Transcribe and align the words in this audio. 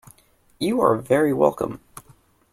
You 0.57 0.81
are 0.81 0.95
very 0.97 1.31
welcome. 1.31 1.79